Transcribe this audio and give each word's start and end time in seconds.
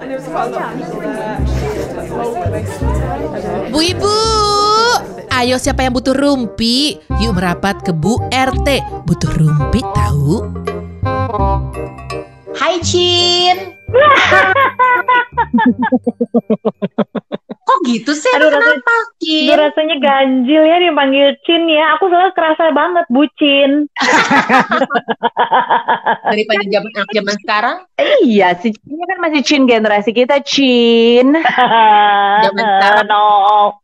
Bu 0.00 0.08
Ibu, 3.84 4.16
ayo 5.28 5.60
siapa 5.60 5.84
yang 5.84 5.92
butuh 5.92 6.16
rumpi? 6.16 6.96
Yuk 7.20 7.36
merapat 7.36 7.84
ke 7.84 7.92
Bu 7.92 8.16
RT. 8.32 8.80
Butuh 9.04 9.28
rumpi 9.36 9.84
tahu? 9.92 10.48
Hai 12.56 12.80
Cin. 12.80 13.76
Kok 17.70 17.86
gitu 17.86 18.10
sih? 18.18 18.34
Aduh, 18.34 18.50
Kenapa 18.50 18.74
Aduh, 18.74 19.06
Cin? 19.22 19.54
rasanya 19.54 19.96
ganjil 20.02 20.62
ya 20.66 20.82
dipanggil 20.82 21.38
Cin 21.46 21.70
ya. 21.70 21.94
Aku 21.94 22.10
soalnya 22.10 22.34
kerasa 22.34 22.74
banget 22.74 23.06
bucin. 23.06 23.86
Daripada 26.34 26.64
zaman 26.66 26.90
anak 26.98 27.10
zaman 27.14 27.34
sekarang. 27.46 27.76
Iya, 28.26 28.58
si 28.58 28.74
Cinnya 28.74 29.06
kan 29.06 29.18
masih 29.22 29.40
Cin 29.46 29.70
generasi 29.70 30.10
kita, 30.10 30.42
Cin. 30.42 31.38
Zaman 32.50 32.58
sekarang. 32.58 33.06
no. 33.14 33.78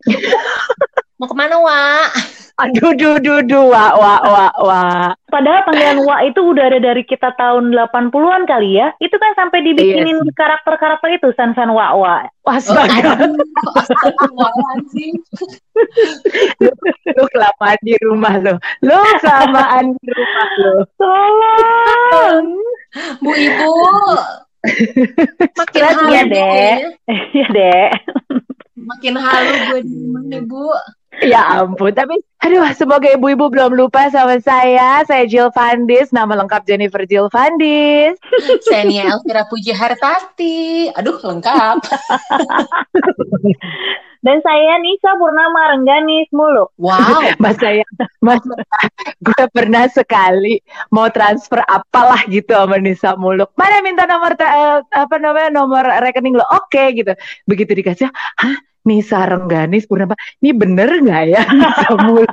Mau 1.23 1.31
ke 1.31 1.35
mana 1.39 1.63
Wak? 1.63 2.11
Aduh, 2.57 2.97
duh, 2.97 3.21
duh, 3.21 3.45
duh, 3.45 3.69
wah, 3.69 3.93
wah, 4.01 4.21
wah, 4.25 4.53
wah. 4.65 5.13
Padahal 5.29 5.69
panggilan 5.69 6.01
Wa 6.09 6.25
itu 6.25 6.41
udah 6.41 6.73
ada 6.73 6.81
dari 6.81 7.05
kita 7.05 7.37
tahun 7.37 7.69
80-an 7.69 8.49
kali 8.49 8.81
ya. 8.81 8.97
Itu 8.97 9.13
kan 9.21 9.37
sampai 9.37 9.61
dibikinin 9.61 10.25
karakter-karakter 10.33 11.21
itu 11.21 11.37
San-San 11.37 11.69
Wa 11.69 11.93
Wa. 11.93 12.25
Wah, 12.25 12.25
Oh, 12.49 12.55
astaga, 12.57 13.27
lu, 13.27 13.37
lu 17.13 17.25
kelamaan 17.29 17.79
di 17.85 17.93
rumah 18.01 18.41
lo. 18.41 18.55
Lu 18.81 18.97
kelamaan 19.21 19.93
di 20.01 20.09
rumah 20.17 20.51
lo. 20.57 20.75
Tolong. 20.97 22.47
Bu 23.21 23.33
Ibu. 23.37 23.73
Makin 25.61 25.83
halu 25.85 26.09
ya, 26.09 26.23
ya. 26.25 26.89
Iya, 27.37 27.47
Dek. 27.53 27.91
Makin 28.81 29.15
halu 29.19 29.53
gue 29.75 29.81
di 29.85 29.95
rumah 30.07 30.23
nih 30.25 30.41
Bu. 30.47 30.73
Ya 31.25 31.65
ampun, 31.65 31.97
tapi 31.97 32.21
aduh 32.45 32.69
semoga 32.77 33.09
ibu-ibu 33.09 33.49
belum 33.49 33.73
lupa 33.73 34.13
sama 34.13 34.37
saya. 34.43 35.01
Saya 35.09 35.25
Jill 35.25 35.49
Fandis, 35.57 36.13
nama 36.13 36.37
lengkap 36.37 36.69
Jennifer 36.69 37.09
Jill 37.09 37.33
Fandis. 37.33 38.21
Saya 38.69 38.85
Nia 38.85 39.17
Elvira 39.17 39.49
Puji 39.49 39.73
Hartati. 39.73 40.93
Aduh 40.93 41.17
lengkap. 41.17 41.81
Dan 44.27 44.43
saya 44.43 44.83
Nisa 44.83 45.15
Purnama 45.23 45.71
Rengganis 45.71 46.27
mulu. 46.35 46.67
Wow. 46.83 47.31
Mas 47.43 47.63
saya, 47.63 47.87
mas 48.19 48.43
gue 49.23 49.45
pernah 49.55 49.87
sekali 49.87 50.59
mau 50.91 51.07
transfer 51.15 51.63
apalah 51.71 52.27
gitu 52.27 52.51
sama 52.51 52.75
Nisa 52.83 53.15
Muluk. 53.15 53.55
Mana 53.55 53.79
minta 53.87 54.03
nomor 54.03 54.35
eh, 54.35 54.83
apa 54.83 55.17
namanya 55.23 55.55
nomor 55.55 55.87
rekening 56.03 56.35
lo? 56.35 56.43
Oke 56.59 56.91
gitu. 56.99 57.15
Begitu 57.47 57.71
dikasih, 57.79 58.11
hah? 58.11 58.57
Nisa 58.87 59.27
Rengganis 59.27 59.85
Purnama, 59.91 60.15
ini 60.41 60.51
bener 60.55 60.89
nggak 61.03 61.23
ya? 61.29 61.43
Nisa 61.93 62.31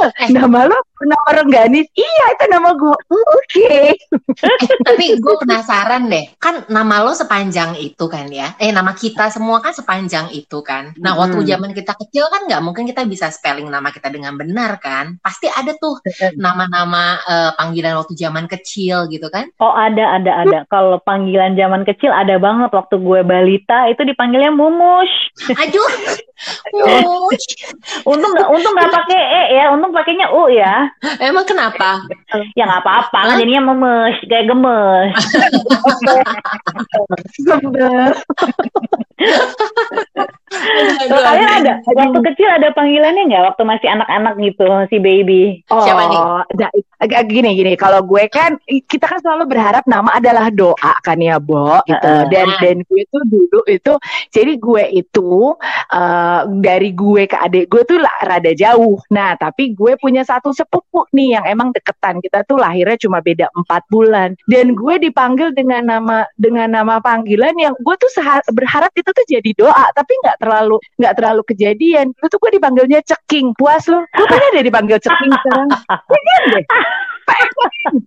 "Oh, 0.00 0.10
nama 0.34 0.66
lo 0.72 0.78
Purnama 1.00 1.30
Rengganis? 1.32 1.88
Iya 1.96 2.24
itu 2.36 2.44
nama 2.52 2.76
gue. 2.76 2.92
"Oh, 3.08 3.24
Oke. 3.40 3.96
Eh, 3.96 4.76
tapi 4.84 5.16
gue 5.16 5.34
penasaran 5.40 6.06
deh, 6.06 6.28
kan 6.36 6.68
nama 6.68 7.00
lo 7.00 7.16
sepanjang 7.16 7.72
itu 7.74 8.04
kan 8.04 8.28
ya? 8.28 8.52
Eh, 8.60 8.68
nama 8.68 8.92
kita 8.92 9.32
semua 9.32 9.64
kan 9.64 9.72
sepanjang 9.72 10.28
itu 10.30 10.60
kan? 10.60 10.92
Nah, 11.00 11.16
waktu 11.16 11.40
Hmm. 11.40 11.48
zaman 11.48 11.70
kita 11.72 11.96
kecil 11.96 12.28
kan 12.28 12.44
nggak 12.44 12.60
mungkin 12.60 12.84
kita 12.84 13.08
bisa 13.08 13.32
spelling 13.32 13.66
nama 13.66 13.88
kita 13.88 14.12
dengan 14.12 14.36
benar 14.36 14.76
kan? 14.76 15.16
Pasti 15.18 15.48
ada 15.48 15.72
tuh 15.74 15.96
nama-nama 16.36 17.16
eh, 17.24 17.50
panggilan 17.56 17.96
waktu 17.96 18.12
zaman 18.12 18.44
kecil 18.44 19.08
gitu 19.08 19.32
kan? 19.32 19.48
Oh 19.56 19.72
ada 19.72 20.20
ada 20.20 20.44
ada. 20.44 20.58
Kalau 20.68 21.00
panggilan 21.00 21.56
zaman 21.56 21.88
kecil 21.88 22.12
ada 22.12 22.36
banget. 22.36 22.68
Waktu 22.70 23.00
gue 23.00 23.20
balita 23.24 23.88
itu 23.88 24.04
dipanggilnya 24.04 24.52
Mumus. 24.52 25.08
Aduh, 25.48 25.88
Wush. 26.84 27.48
Untung 28.04 28.32
nggak 28.32 28.48
untung 28.48 28.72
nggak 28.74 28.92
pakai 28.92 29.20
e 29.20 29.42
ya. 29.56 29.64
Untung 29.72 29.92
pakainya 29.92 30.26
u 30.32 30.48
ya. 30.50 30.88
Emang 31.20 31.46
kenapa? 31.48 32.04
Ya 32.54 32.64
nggak 32.66 32.82
apa-apa 32.86 33.18
kan 33.26 33.36
jadinya 33.40 33.62
memes 33.72 34.16
kayak 34.26 34.46
gemes. 34.48 35.12
Kalau 41.10 41.22
kalian 41.22 41.50
ada 41.62 41.72
waktu 41.86 42.18
kecil 42.32 42.48
ada 42.50 42.68
panggilannya 42.74 43.22
nggak? 43.30 43.44
Waktu 43.52 43.62
masih 43.68 43.88
anak-anak 43.92 44.34
gitu 44.42 44.66
si 44.90 44.96
baby. 44.98 45.62
Oh, 45.70 45.84
Siapa 45.84 46.02
nih? 46.10 46.18
da- 46.58 46.74
agak 47.00 47.22
gini 47.30 47.54
gini. 47.54 47.72
Kalau 47.78 48.02
gue 48.04 48.26
kan 48.28 48.58
kita 48.66 49.06
kan 49.06 49.20
selalu 49.22 49.56
berharap 49.56 49.84
nama 49.86 50.18
adalah 50.18 50.50
doa 50.50 50.94
kan 51.04 51.20
ya, 51.20 51.38
Bo 51.38 51.80
gitu. 51.86 52.12
Dan 52.28 52.48
dan 52.60 52.76
gue 52.84 53.02
tuh 53.08 53.22
dulu 53.28 53.60
itu 53.68 53.92
jadi 54.32 54.52
gue 54.56 54.84
itu 55.00 55.54
eh, 55.92 56.40
dari 56.60 56.90
gue 56.96 57.22
ke 57.28 57.36
adik 57.36 57.68
gue 57.70 57.82
tuh 57.86 57.98
lah 58.00 58.16
rada 58.24 58.52
jauh. 58.52 58.98
Nah, 59.12 59.36
tapi 59.36 59.72
gue 59.72 59.96
punya 60.00 60.24
satu 60.26 60.50
sepupu 60.50 61.06
nih 61.12 61.40
yang 61.40 61.44
emang 61.46 61.68
deketan. 61.72 62.19
Kita 62.20 62.46
tuh 62.46 62.60
lahirnya 62.60 62.96
cuma 63.00 63.18
beda 63.24 63.50
empat 63.56 63.82
bulan. 63.90 64.36
Dan 64.46 64.76
gue 64.76 64.94
dipanggil 65.00 65.52
dengan 65.56 65.88
nama 65.88 66.24
dengan 66.36 66.70
nama 66.70 67.00
panggilan 67.02 67.56
yang 67.56 67.74
gue 67.80 67.96
tuh 67.98 68.10
berharap 68.52 68.92
itu 68.94 69.10
tuh 69.10 69.26
jadi 69.26 69.50
doa, 69.56 69.86
tapi 69.96 70.12
nggak 70.24 70.38
terlalu 70.40 70.76
nggak 71.00 71.14
terlalu 71.16 71.42
kejadian. 71.48 72.12
Dulu 72.16 72.26
tuh 72.28 72.38
gue 72.38 72.50
dipanggilnya 72.60 73.00
ceking. 73.04 73.52
Puas 73.58 73.88
lo? 73.90 74.04
Gue 74.14 74.26
pengen 74.28 74.60
deh 74.60 74.64
dipanggil 74.68 74.98
ceking 75.02 75.32
sekarang. 75.32 75.68
Pengen 75.88 76.42
deh. 76.54 76.64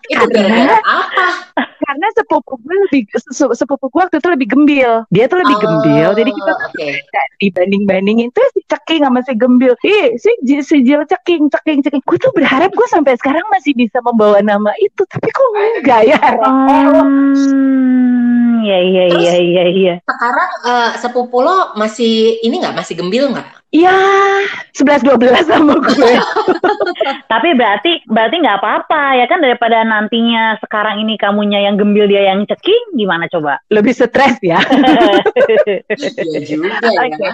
Itu 0.06 0.25
gara-gara 0.28 0.78
apa? 0.81 1.25
Karena 1.84 2.07
sepupu 2.16 2.56
gue 2.63 2.75
lebih 2.88 3.01
se- 3.11 3.53
sepupu 3.53 3.91
gue 3.91 4.01
waktu 4.01 4.17
itu 4.17 4.29
lebih 4.31 4.47
gembil. 4.50 5.03
Dia 5.11 5.28
tuh 5.28 5.44
lebih 5.44 5.56
Oh, 5.59 5.61
gembil. 5.61 6.09
Jadi 6.16 6.31
kita 6.31 6.51
kayak 6.73 7.28
dibanding-bandingin 7.38 8.31
tuh 8.31 8.45
si 8.56 8.63
ceking 8.66 9.03
sama 9.03 9.19
si 9.22 9.33
gembil. 9.35 9.75
Ih, 9.83 10.16
si, 10.16 10.31
si 10.63 10.78
Jil 10.81 11.03
ceking, 11.06 11.51
ceking, 11.51 11.83
ceking. 11.83 12.01
Gue 12.03 12.17
tuh 12.17 12.31
berharap 12.31 12.72
gue 12.72 12.88
sampai 12.88 13.19
sekarang 13.19 13.44
masih 13.51 13.75
bisa 13.75 14.00
membawa 14.00 14.39
nama 14.39 14.72
itu. 14.79 15.03
Tapi 15.06 15.28
kok 15.28 15.47
enggak 15.83 16.01
ya? 16.07 16.19
Hmm, 17.33 18.63
ya 18.63 18.78
iya 18.79 19.03
Terus? 19.12 19.22
iya 19.22 19.33
iya 19.38 19.63
iya. 19.69 19.95
Sekarang 20.07 20.50
eh, 20.63 20.91
sepupu 20.97 21.44
lo 21.44 21.75
masih 21.75 22.39
ini 22.41 22.63
nggak? 22.63 22.75
Masih 22.75 22.95
gembil 22.95 23.28
nggak? 23.29 23.62
Ya, 23.73 23.97
11-12 24.78 25.50
sama 25.50 25.73
gue. 25.81 26.13
Tapi 27.34 27.50
berarti 27.57 28.06
berarti 28.06 28.35
nggak 28.38 28.61
apa-apa 28.61 29.17
ya 29.17 29.25
kan 29.25 29.41
daripada 29.41 29.81
nantinya 29.81 30.61
sekarang 30.61 31.01
ini 31.01 31.17
kamunya 31.17 31.57
yang 31.57 31.81
gembil 31.81 32.06
dia 32.06 32.29
yang 32.29 32.45
ceking 32.45 32.94
gimana 32.94 33.25
coba? 33.33 33.57
Lebih 33.73 33.97
stres 33.97 34.38
ya. 34.45 34.62
Iya 36.22 36.39
juga 36.45 36.69
ya. 36.85 37.01
Oke. 37.01 37.28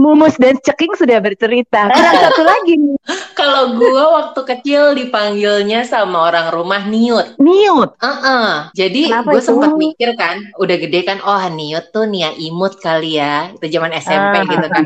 Mumus 0.00 0.40
dan 0.40 0.56
ceking 0.56 0.96
sudah 0.96 1.20
bercerita. 1.20 1.92
Kurang 1.92 2.16
satu 2.24 2.42
lagi 2.48 2.72
nih. 2.80 2.96
Kalau 3.36 3.76
gue 3.76 4.02
waktu 4.08 4.40
kecil 4.56 4.96
dipanggilnya 4.96 5.84
sama 5.84 6.32
orang 6.32 6.48
rumah 6.48 6.80
Niut. 6.88 7.36
Niut. 7.36 7.92
Heeh. 8.00 8.72
Jadi 8.72 9.12
gue 9.12 9.40
sempat 9.44 9.76
mikir 9.76 10.16
kan, 10.16 10.48
udah 10.56 10.76
gede 10.80 11.04
kan, 11.04 11.20
oh 11.20 11.44
Niut 11.52 11.92
tuh 11.92 12.08
Nia 12.08 12.32
Imut 12.40 12.80
kali 12.80 13.20
ya. 13.20 13.52
Itu 13.52 13.68
zaman 13.68 13.92
SMP 13.94 14.32
Ah. 14.32 14.48
gitu 14.48 14.66
kan. 14.66 14.84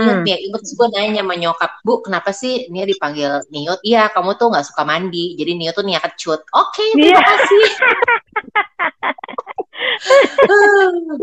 Hmm. 0.00 0.24
Nia 0.24 0.36
Imut. 0.40 0.60
Terus 0.64 0.74
gue 0.76 0.88
nanya 0.96 1.20
sama 1.20 1.34
nyokap, 1.36 1.70
Bu, 1.84 2.00
kenapa 2.00 2.32
sih 2.32 2.64
Nia 2.72 2.88
dipanggil 2.88 3.44
Niut? 3.52 3.80
Iya, 3.84 4.08
kamu 4.08 4.40
tuh 4.40 4.48
nggak 4.48 4.66
suka 4.66 4.82
mandi. 4.88 5.36
Jadi 5.36 5.52
Niut 5.60 5.76
tuh 5.76 5.84
Nia 5.84 6.00
kecut. 6.00 6.40
Oke, 6.56 6.84
terima 6.96 7.16
Iya. 7.16 7.20
kasih. 7.20 7.66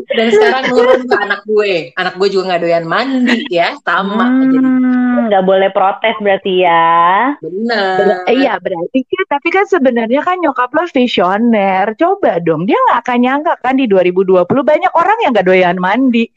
Dan 0.09 0.27
sekarang 0.29 0.63
nurun 0.69 1.01
ke 1.03 1.15
anak 1.15 1.41
gue. 1.43 1.73
Anak 1.95 2.13
gue 2.15 2.27
juga 2.29 2.43
nggak 2.49 2.61
doyan 2.61 2.85
mandi 2.85 3.39
ya, 3.49 3.75
sama. 3.81 4.27
Jadi 4.43 4.67
Hmm, 4.67 5.29
nggak 5.29 5.43
boleh 5.43 5.69
protes 5.71 6.15
berarti 6.19 6.61
ya. 6.61 6.93
bener. 7.39 7.97
Ber- 7.97 8.23
iya 8.29 8.55
berarti 8.57 8.99
kan 9.03 9.25
tapi 9.27 9.47
kan 9.49 9.65
sebenarnya 9.65 10.21
kan 10.21 10.37
nyokap 10.37 10.69
lo 10.71 10.85
visioner 10.87 11.95
coba 11.95 12.37
dong 12.39 12.63
dia 12.63 12.77
nggak 12.77 12.99
akan 13.01 13.17
nyangka 13.19 13.53
kan 13.59 13.75
di 13.75 13.85
2020 13.85 14.45
banyak 14.45 14.91
orang 14.93 15.17
yang 15.23 15.31
nggak 15.31 15.47
doyan 15.47 15.77
mandi 15.77 16.29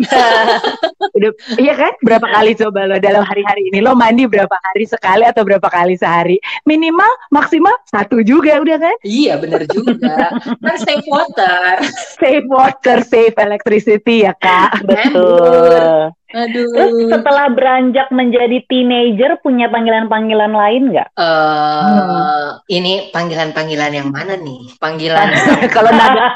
udah 1.17 1.31
iya 1.57 1.75
kan 1.75 1.93
berapa 2.01 2.25
kali 2.25 2.53
coba 2.57 2.87
lo 2.87 2.97
dalam 2.99 3.23
hari-hari 3.23 3.69
ini 3.69 3.79
lo 3.81 3.93
mandi 3.93 4.25
berapa 4.25 4.53
hari 4.53 4.87
sekali 4.87 5.25
atau 5.27 5.43
berapa 5.43 5.67
kali 5.67 5.95
sehari 5.95 6.39
minimal 6.65 7.09
maksimal 7.31 7.75
satu 7.87 8.23
juga 8.23 8.59
udah 8.59 8.79
kan 8.79 8.97
Iya, 9.03 9.37
bener 9.39 9.65
juga. 9.67 10.35
Kan 10.61 10.77
save 10.79 11.07
water. 11.07 11.81
Save 12.19 12.47
water 12.51 12.99
save 13.07 13.37
electricity 13.39 14.27
ya 14.27 14.35
kak 14.35 14.81
Betul. 14.89 16.15
Aduh. 16.31 16.63
Terus 16.79 16.93
setelah 17.11 17.51
beranjak 17.51 18.07
menjadi 18.15 18.63
teenager 18.71 19.35
punya 19.43 19.67
panggilan-panggilan 19.67 20.55
lain 20.55 20.95
nggak? 20.95 21.09
eh 21.19 22.49
ini 22.71 23.11
panggilan-panggilan 23.11 23.91
yang 23.91 24.09
mana 24.15 24.39
nih? 24.39 24.71
Panggilan 24.79 25.27
kalau 25.75 25.91
nada 25.91 26.31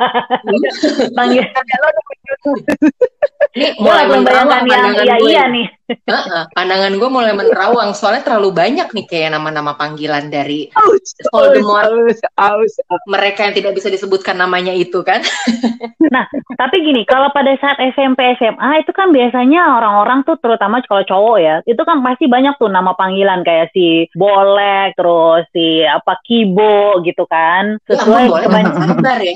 Panggil 1.19 1.47
nada 1.47 1.75
lo 1.79 1.88
ini 3.55 3.71
mulai 3.79 4.11
langsung 4.11 4.26
menambah 4.26 4.61
bayangkan 4.67 5.06
yang 5.06 5.06
iya 5.06 5.17
iya 5.23 5.43
nih. 5.47 5.67
Pandangan 6.57 6.97
gue 6.97 7.09
mulai 7.13 7.37
menerawang 7.37 7.93
soalnya 7.93 8.25
terlalu 8.25 8.57
banyak 8.57 8.89
nih 8.93 9.07
kayak 9.09 9.37
nama-nama 9.37 9.77
panggilan 9.77 10.33
dari 10.33 10.73
Aus, 10.77 11.13
Voldemort. 11.29 11.85
aus, 11.91 12.19
aus, 12.41 12.73
aus. 12.89 13.05
mereka 13.11 13.45
yang 13.45 13.55
tidak 13.57 13.77
bisa 13.77 13.93
disebutkan 13.93 14.41
namanya 14.41 14.73
itu 14.73 15.05
kan. 15.05 15.21
Tapi 16.61 16.77
gini, 16.81 17.05
kalau 17.05 17.29
pada 17.35 17.53
saat 17.61 17.77
SMP 17.81 18.37
SMA 18.41 18.87
itu 18.87 18.93
kan 18.95 19.11
biasanya 19.11 19.77
orang-orang 19.81 20.25
tuh 20.25 20.39
terutama 20.41 20.81
kalau 20.87 21.05
cowok 21.05 21.37
ya, 21.43 21.57
itu 21.69 21.83
kan 21.85 22.01
pasti 22.01 22.31
banyak 22.31 22.57
tuh 22.57 22.71
nama 22.71 22.97
panggilan 22.97 23.45
kayak 23.45 23.75
si 23.75 24.07
Bolek, 24.15 24.97
terus 24.97 25.45
si 25.53 25.83
apa 25.85 26.17
Kibo 26.25 27.03
gitu 27.05 27.27
kan. 27.29 27.77
Ya 27.91 27.99
ampun, 27.99 28.05
Sesuai 28.05 28.25
boleh 28.31 28.47
kebanyakan 28.47 28.75
banyak 28.75 28.95
kabar 28.95 29.19
ya. 29.21 29.35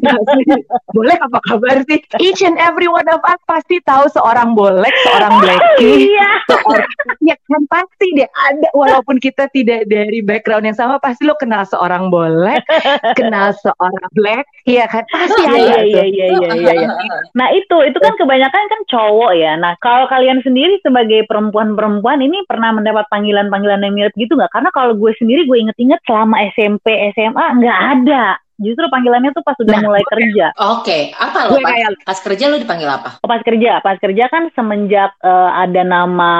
boleh 0.96 1.16
apa 1.20 1.38
kabar 1.46 1.76
sih? 1.86 1.98
Each 2.18 2.40
and 2.42 2.56
every 2.56 2.88
one 2.88 3.06
of 3.10 3.20
us 3.26 3.40
pasti 3.44 3.78
tahu 3.84 4.08
seorang 4.10 4.56
bolek, 4.56 4.94
seorang 5.04 5.19
blacky, 5.28 5.92
Iya. 6.14 6.30
seorang 6.48 6.90
ya 7.20 7.36
kan 7.44 7.62
pasti 7.68 8.06
deh 8.14 8.24
ada 8.26 8.68
walaupun 8.72 9.18
kita 9.18 9.50
tidak 9.50 9.84
dari 9.84 10.20
background 10.20 10.64
yang 10.64 10.74
sama 10.74 10.96
pasti 10.96 11.28
lo 11.28 11.36
kenal 11.36 11.62
seorang 11.62 12.08
bolek, 12.08 12.64
kenal 13.20 13.52
seorang 13.58 14.08
black, 14.14 14.48
iya 14.64 14.88
kan 14.88 15.04
pasti 15.10 15.42
Iya 15.42 15.50
ada 15.50 15.60
iya 15.60 15.76
tuh. 15.82 16.04
iya 16.08 16.24
iya 16.30 16.50
iya 16.56 16.72
iya. 16.80 16.88
Nah 17.34 17.48
itu 17.52 17.76
itu 17.84 17.98
kan 17.98 18.14
kebanyakan 18.16 18.64
kan 18.66 18.80
cowok 18.88 19.32
ya. 19.34 19.52
Nah 19.54 19.76
kalau 19.78 20.06
kalian 20.06 20.40
sendiri 20.40 20.80
sebagai 20.80 21.26
perempuan-perempuan 21.26 22.20
ini 22.20 22.40
pernah 22.46 22.72
mendapat 22.72 23.04
panggilan-panggilan 23.10 23.82
yang 23.82 23.94
mirip 23.94 24.14
gitu 24.16 24.34
nggak? 24.34 24.50
Karena 24.50 24.70
kalau 24.72 24.96
gue 24.96 25.12
sendiri 25.18 25.44
gue 25.44 25.58
inget-inget 25.60 26.00
selama 26.06 26.40
SMP 26.54 26.86
SMA 27.12 27.46
nggak 27.60 27.78
ada. 27.98 28.24
Justru 28.60 28.84
panggilannya 28.92 29.32
tuh 29.32 29.40
pas 29.40 29.56
udah 29.56 29.72
Nah, 29.72 29.82
mulai 29.88 30.04
kerja. 30.04 30.52
Oke, 30.76 31.16
apa 31.16 31.48
lo 31.48 31.56
pas, 31.56 31.72
kayak 31.72 31.90
pas 32.04 32.18
kerja 32.20 32.44
lo 32.52 32.56
dipanggil 32.60 32.88
apa? 32.92 33.10
Oh, 33.24 33.28
pas 33.32 33.40
kerja, 33.40 33.80
pas 33.80 33.96
kerja 33.96 34.24
kan 34.28 34.52
semenjak 34.52 35.16
eh, 35.24 35.50
ada 35.56 35.82
nama 35.82 36.32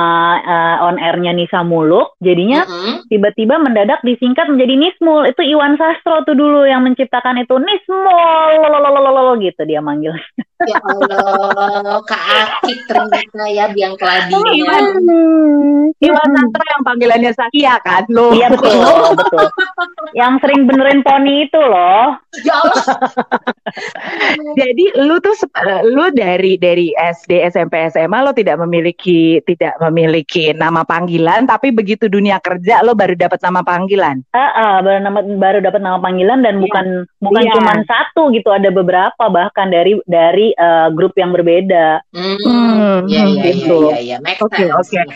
eh, 0.45 0.77
on 0.85 1.01
airnya 1.01 1.33
Nisa 1.33 1.65
Muluk, 1.65 2.21
jadinya 2.21 2.69
Mm-mm. 2.69 3.09
tiba-tiba 3.09 3.57
mendadak 3.57 4.05
disingkat 4.05 4.53
menjadi 4.53 4.77
Nismul. 4.77 5.33
Itu 5.33 5.41
Iwan 5.41 5.81
Sastro 5.81 6.21
tuh 6.29 6.37
dulu 6.37 6.69
yang 6.69 6.85
menciptakan 6.85 7.41
itu 7.41 7.57
Nismul, 7.57 8.69
lololololol 8.69 9.41
gitu 9.41 9.65
dia 9.65 9.81
manggil. 9.81 10.13
Ya 10.69 10.77
Allah, 10.85 12.05
Kak 12.05 12.23
Akik 12.61 12.79
ternyata 12.85 13.45
ya 13.49 13.73
biang 13.73 13.97
keladinya. 13.97 14.77
Iwan 16.01 16.29
Sastro 16.33 16.65
yang 16.65 16.83
panggilannya 16.85 17.33
Sakia 17.33 17.81
kan 17.81 18.05
lo. 18.13 18.33
Iya 18.37 18.53
betul, 18.53 18.77
betul. 19.17 19.47
Yang 20.13 20.33
sering 20.45 20.61
benerin 20.69 21.01
poni 21.01 21.49
itu 21.49 21.61
loh. 21.61 22.17
Ya 22.45 22.55
Allah. 22.61 22.85
Jadi 24.61 24.85
lu 25.01 25.17
tuh 25.21 25.33
lu 25.89 26.13
dari 26.13 26.57
dari 26.57 26.93
SD 26.93 27.41
SMP 27.49 27.89
SMA 27.89 28.21
lo 28.21 28.33
tidak 28.37 28.61
memiliki 28.61 29.41
tidak 29.45 29.77
memiliki 29.81 30.53
nama 30.53 30.85
panggilan 30.85 31.49
tapi 31.49 31.73
begitu 31.73 32.09
dunia 32.09 32.37
kerja 32.41 32.85
lo 32.85 32.93
baru 32.93 33.17
dapat 33.17 33.41
nama 33.41 33.61
panggilan. 33.65 34.21
Ah, 34.37 34.53
ah, 34.53 34.75
baru 34.81 34.99
nama 35.05 35.21
baru 35.25 35.59
dapat 35.65 35.81
nama 35.81 35.99
panggilan 36.01 36.45
dan 36.45 36.61
Iya. 36.61 36.63
bukan 36.69 36.87
bukan 37.25 37.43
Iya. 37.45 37.53
cuma 37.57 37.73
satu 37.87 38.23
gitu, 38.35 38.49
ada 38.53 38.69
beberapa 38.69 39.25
bahkan 39.31 39.73
dari 39.73 39.97
dari 40.05 40.50
eh, 40.53 40.89
grup 40.91 41.15
yang 41.15 41.31
berbeda. 41.31 42.03
Hmm, 42.11 42.39
Hmm, 42.41 42.99
ya 43.07 43.25
ya 43.25 43.43
gitu. 43.51 43.89
ya 43.89 43.99
ya 43.99 44.17
ya, 44.17 44.17
make 44.21 44.41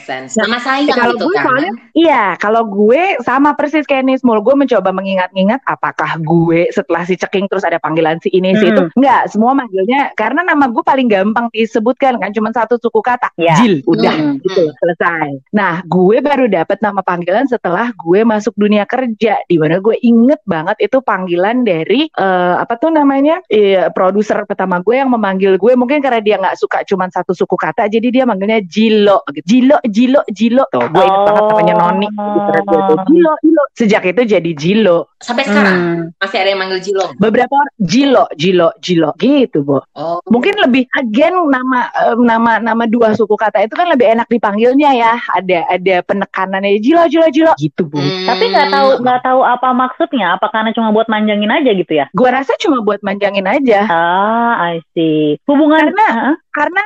sense. 0.00 0.34
Nah, 0.34 0.46
Nama 0.46 0.58
sayang 0.58 0.86
kalau 0.90 1.14
gitu 1.14 1.24
gue 1.24 1.34
kan. 1.34 1.44
soalnya- 1.44 1.74
Iya, 1.94 2.24
kalau 2.36 2.62
gue 2.66 3.02
sama 3.20 3.54
persis 3.54 3.84
kayak 3.84 4.04
Nismul, 4.04 4.40
gue 4.40 4.54
mencoba 4.56 4.90
mengingat-ingat 4.90 5.62
apakah 5.64 6.18
gue 6.18 6.66
setelah 6.70 7.02
si 7.02 7.14
ceking 7.14 7.46
terus 7.46 7.62
ada 7.62 7.78
panggilan 7.78 8.18
si 8.18 8.28
ini 8.28 8.54
si 8.54 8.66
itu. 8.66 8.82
Hmm. 8.82 8.94
Enggak, 8.94 9.22
semua 9.28 9.52
manggilnya 9.52 10.10
karena 10.14 10.42
nama 10.42 10.66
gue 10.66 10.82
paling 10.82 11.06
gampang 11.06 11.46
disebutkan 11.50 12.18
kan 12.18 12.30
cuma 12.30 12.50
satu 12.50 12.76
suku 12.76 13.00
kata, 13.00 13.30
Ya. 13.36 13.54
Jil, 13.56 13.80
udah 13.84 14.14
Hmm, 14.14 14.36
gitu 14.40 14.70
selesai. 14.74 15.38
Nah, 15.50 15.82
gue 15.84 16.18
baru 16.18 16.46
dapat 16.46 16.78
nama 16.80 17.00
panggilan 17.00 17.46
setelah 17.46 17.90
gue 17.94 18.20
masuk 18.22 18.54
dunia 18.54 18.84
kerja 18.84 19.38
di 19.44 19.56
mana 19.56 19.78
gue 19.78 19.94
inget 20.00 20.40
banget 20.44 20.76
itu 20.80 20.98
panggilan 21.00 21.62
dari 21.62 22.06
eh, 22.10 22.54
apa 22.56 22.74
tuh 22.74 22.90
namanya? 22.90 23.38
Iya, 23.46 23.90
produser 23.90 24.42
pertama 24.44 24.80
gue 24.80 24.96
yang 24.96 25.10
memanggil 25.24 25.56
gue 25.56 25.72
mungkin 25.72 26.04
karena 26.04 26.20
dia 26.20 26.36
nggak 26.36 26.60
suka 26.60 26.84
cuma 26.84 27.08
satu 27.08 27.32
suku 27.32 27.56
kata 27.56 27.88
jadi 27.88 28.12
dia 28.12 28.24
manggilnya 28.28 28.60
Jilo 28.60 29.24
gitu. 29.32 29.40
Jilo, 29.48 29.80
Jilo, 29.88 30.20
Jilo. 30.28 30.68
Tuh, 30.68 30.84
gue 30.84 31.00
inget 31.00 31.20
banget 31.24 31.44
namanya 31.48 31.74
Noni. 31.80 32.08
gue 32.12 32.80
tuh. 32.84 32.98
Jilo, 33.08 33.32
Jilo. 33.40 33.62
Sejak 33.72 34.02
itu 34.04 34.22
jadi 34.28 34.50
Jilo. 34.52 34.98
Sampai 35.16 35.48
sekarang 35.48 35.72
Hmm. 35.74 36.02
masih 36.20 36.36
ada 36.36 36.48
yang 36.52 36.60
manggil 36.60 36.80
Jilong. 36.84 37.10
Beberapa 37.16 37.48
orang 37.56 37.74
Jilo, 37.80 38.24
Jilo, 38.36 38.68
Jilo 38.78 39.10
gitu, 39.16 39.64
Bo. 39.64 39.80
Oh, 39.96 40.20
Mungkin 40.28 40.52
lebih 40.60 40.84
again 40.92 41.32
nama 41.48 41.88
nama 42.18 42.52
nama 42.60 42.84
dua 42.84 43.16
suku 43.16 43.32
kata 43.32 43.64
itu 43.64 43.72
kan 43.72 43.88
lebih 43.88 44.04
enak 44.12 44.28
dipanggilnya 44.28 44.90
ya. 44.92 45.12
Ada 45.32 45.64
ada 45.70 45.96
penekanannya 46.04 46.76
Jilo, 46.78 47.08
Jilo, 47.08 47.26
Jilo 47.32 47.52
gitu, 47.56 47.88
Bu. 47.88 47.96
hmm. 47.96 48.28
Tapi 48.28 48.44
nggak 48.52 48.68
tahu 48.68 48.88
nggak 49.00 49.20
tahu 49.24 49.40
apa 49.40 49.68
maksudnya. 49.72 50.36
Apa 50.36 50.52
karena 50.52 50.74
cuma 50.76 50.92
buat 50.92 51.08
manjangin 51.08 51.48
aja 51.48 51.70
gitu 51.72 51.92
ya? 51.94 52.06
Gua 52.12 52.28
rasa 52.34 52.52
cuma 52.60 52.84
buat 52.84 53.00
manjangin 53.00 53.46
aja. 53.48 53.86
Ah, 53.88 54.76
I 54.76 54.84
see. 54.92 55.13
Hubungan 55.48 55.92
Karena- 55.92 56.12
Hah? 56.14 56.34
Karena 56.54 56.82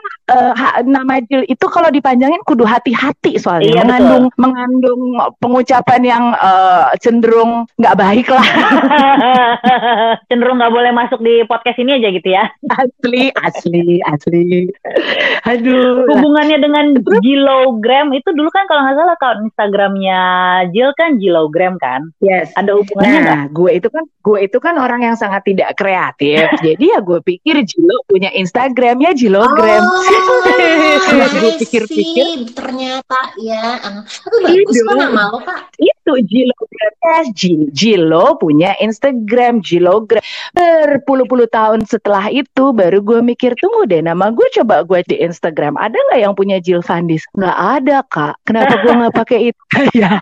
ha- 0.56 0.80
nama 0.80 1.20
Jil 1.20 1.44
itu 1.44 1.66
kalau 1.68 1.92
dipanjangin 1.92 2.40
kudu 2.48 2.64
hati-hati 2.64 3.36
soalnya 3.36 3.68
Iya, 3.68 3.82
mengandung 3.84 4.24
mengandung 4.40 5.00
pengucapan 5.38 6.00
yang 6.02 6.24
eh, 6.32 6.96
cenderung 7.04 7.68
nggak 7.76 7.96
baik 8.00 8.26
lah. 8.32 8.46
cenderung 10.32 10.56
nggak 10.58 10.72
boleh 10.72 10.92
masuk 10.96 11.20
di 11.20 11.44
podcast 11.44 11.78
ini 11.78 12.00
aja 12.00 12.08
gitu 12.08 12.28
ya. 12.32 12.48
asli, 12.80 13.28
asli, 13.44 14.00
asli. 14.08 14.72
Aduh. 15.44 16.08
Hubungannya 16.08 16.58
dengan 16.60 16.96
Gilogram 17.20 18.12
itu 18.16 18.32
dulu 18.32 18.48
kan 18.48 18.64
kalau 18.66 18.84
nggak 18.88 18.96
salah 18.96 19.16
kalau 19.20 19.34
Instagramnya 19.44 20.20
Jill 20.72 20.92
kan 20.96 21.20
Gilogram 21.20 21.76
kan. 21.76 22.08
Yes. 22.24 22.52
Ada 22.56 22.72
hubungannya? 22.72 23.20
Nah, 23.24 23.42
gue 23.52 23.70
itu 23.76 23.88
kan 23.92 24.04
gue 24.04 24.38
itu 24.44 24.58
kan 24.60 24.74
orang 24.80 25.04
yang 25.04 25.16
sangat 25.16 25.44
tidak 25.44 25.76
kreatif. 25.76 26.48
Jadi 26.66 26.84
ya 26.92 27.00
gue 27.00 27.20
pikir 27.20 27.60
Jilo 27.64 28.00
punya 28.08 28.32
Instagram 28.32 29.00
ya 29.04 29.12
Jilogram. 29.58 29.82
Oh, 29.82 31.26
gue 31.43 31.50
I 31.50 31.58
pikir-pikir, 31.58 32.55
ternyata 32.55 33.20
ya. 33.43 33.82
Bagus 34.44 34.75
Iya 34.75 34.82
kok 34.87 34.94
dong. 34.94 35.00
nama 35.02 35.22
lo, 35.34 35.38
Kak. 35.43 35.60
Itu 36.08 36.25
Jilogram. 36.25 36.93
Yes, 36.99 37.26
Jil- 37.32 37.70
Jilo 37.70 38.37
punya 38.37 38.72
Instagram 38.78 39.60
Jilogram. 39.60 40.20
Berpuluh-puluh 40.52 41.49
tahun 41.49 41.84
setelah 41.84 42.28
itu 42.28 42.72
baru 42.72 43.00
gue 43.00 43.20
mikir 43.22 43.52
tunggu 43.56 43.84
deh 43.84 44.00
nama 44.00 44.28
gue 44.28 44.49
coba 44.55 44.81
gue 44.82 45.05
di 45.05 45.16
Instagram. 45.19 45.76
Ada 45.76 45.94
nggak 45.94 46.20
yang 46.20 46.32
punya 46.32 46.56
Jill 46.58 46.81
Fandis? 46.81 47.25
Nggak 47.32 47.56
ada 47.56 47.96
kak. 48.05 48.34
Kenapa 48.43 48.81
gue 48.81 48.93
nggak 48.93 49.14
pakai 49.14 49.38
itu? 49.52 49.62
ya 50.00 50.16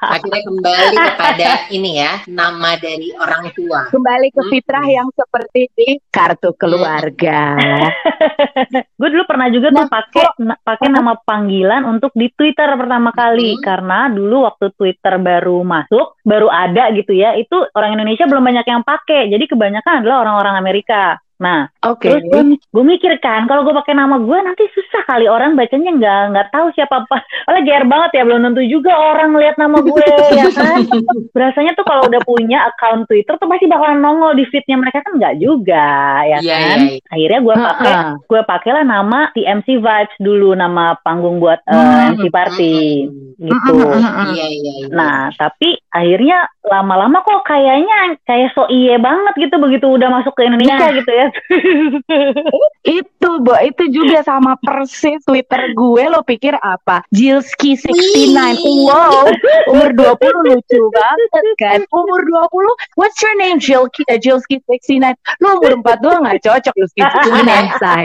Akhirnya 0.00 0.42
kembali 0.42 0.96
kepada 0.96 1.48
ini 1.70 1.90
ya, 1.98 2.12
nama 2.26 2.76
dari 2.76 3.12
orang 3.14 3.48
tua. 3.52 3.88
kembali 3.88 4.28
ke 4.28 4.40
Hmm. 4.40 4.50
fitrah 4.50 4.82
yang 4.82 5.08
seperti 5.12 5.60
di 5.72 5.88
kartu 6.08 6.50
keluarga. 6.54 7.54
Gue 9.00 9.08
dulu 9.08 9.24
pernah 9.24 9.48
juga 9.48 9.70
tuh 9.70 9.78
Nah, 9.80 9.88
pakai 9.88 10.24
na- 10.38 10.58
pakai 10.58 10.88
nama 10.88 11.12
panggilan 11.16 11.86
untuk 11.86 12.12
di 12.12 12.28
Twitter 12.28 12.66
pertama 12.74 13.10
kali 13.10 13.56
Hmm. 13.56 13.62
karena 13.62 13.98
dulu 14.08 14.44
waktu 14.44 14.66
Twitter 14.74 15.14
baru 15.30 15.62
masuk, 15.62 16.18
baru 16.26 16.50
ada 16.50 16.90
gitu 16.90 17.14
ya. 17.14 17.38
Itu 17.38 17.70
orang 17.78 17.94
Indonesia 17.94 18.26
belum 18.26 18.42
banyak 18.42 18.66
yang 18.66 18.82
pakai. 18.82 19.30
Jadi 19.30 19.44
kebanyakan 19.46 20.02
adalah 20.02 20.26
orang-orang 20.26 20.54
Amerika. 20.58 21.22
Nah, 21.40 21.72
Oke. 21.82 22.04
terus 22.04 22.22
gue, 22.60 22.84
mikir 22.84 23.16
kan 23.18 23.48
kalau 23.48 23.64
gue 23.64 23.72
pakai 23.72 23.96
nama 23.96 24.20
gue 24.20 24.38
nanti 24.38 24.68
susah 24.70 25.02
kali 25.04 25.24
orang 25.24 25.56
bacanya 25.56 25.90
nggak 25.90 26.22
nggak 26.30 26.48
tahu 26.52 26.68
siapa 26.70 27.00
apa. 27.00 27.16
Oleh 27.48 27.64
GR 27.64 27.84
banget 27.84 28.10
ya 28.12 28.22
belum 28.22 28.44
tentu 28.44 28.60
juga 28.62 28.92
orang 28.92 29.32
lihat 29.34 29.56
nama 29.56 29.80
gue 29.80 30.04
ya 30.36 30.46
kan. 30.50 30.84
Berasanya 31.30 31.72
tuh 31.72 31.82
kalau 31.82 32.04
udah 32.06 32.20
punya 32.20 32.68
account 32.68 33.08
Twitter 33.08 33.34
tuh 33.34 33.48
pasti 33.48 33.64
bakalan 33.64 33.98
nongol 33.98 34.36
di 34.36 34.44
feednya 34.46 34.76
mereka 34.76 35.00
kan 35.00 35.16
nggak 35.16 35.40
juga 35.40 35.88
ya 36.22 36.38
Iya, 36.38 36.58
kan. 36.60 36.78
iya, 36.78 36.92
iya. 36.92 37.08
Akhirnya 37.08 37.40
gue 37.40 37.54
pakai 37.56 37.92
gue 38.20 38.40
pakailah 38.44 38.84
nama 38.84 39.18
TMC 39.32 39.68
Vibes 39.80 40.16
dulu 40.18 40.52
nama 40.52 40.92
panggung 41.00 41.40
buat 41.40 41.64
eh, 41.64 41.72
Hmm, 41.72 42.14
MC 42.14 42.24
Party 42.28 42.76
Hmm. 43.08 43.48
gitu. 43.48 43.72
Mm-mm. 43.72 44.36
Iya, 44.36 44.46
iya, 44.46 44.72
iya. 44.78 44.92
Nah, 44.92 45.32
tapi 45.32 45.80
akhirnya 45.88 46.44
lama-lama 46.60 47.24
kok 47.24 47.40
kayaknya 47.42 48.20
kayak 48.22 48.52
so 48.52 48.68
iye 48.68 49.00
banget 49.00 49.32
gitu 49.38 49.56
begitu 49.56 49.88
udah 49.88 50.12
masuk 50.12 50.36
ke 50.36 50.44
Indonesia 50.44 50.76
Nah. 50.76 50.92
gitu 50.92 51.08
ya. 51.08 51.29
Itu, 52.80 53.30
Bo, 53.44 53.52
itu 53.60 53.92
juga 53.92 54.24
sama 54.24 54.56
persis 54.56 55.20
Twitter 55.28 55.76
gue 55.76 56.04
lo 56.08 56.24
pikir 56.24 56.56
apa? 56.64 57.04
Jilski 57.12 57.76
69. 57.76 58.56
Wih. 58.56 58.88
Wow, 58.88 59.28
umur 59.76 59.90
20 59.92 60.48
lucu 60.48 60.80
banget 60.88 61.44
kan. 61.60 61.78
Umur 61.92 62.20
20, 62.24 62.96
what's 62.96 63.20
your 63.20 63.36
name? 63.36 63.60
Jilki, 63.60 64.00
uh, 64.08 64.16
Jilski 64.16 64.64
69. 64.64 65.12
Lo 65.44 65.60
umur 65.60 65.84
42 65.84 66.24
gak 66.24 66.38
cocok 66.40 66.74
lu 66.80 66.86
Jilski 66.96 67.00
69, 67.04 67.80
say. 67.84 68.04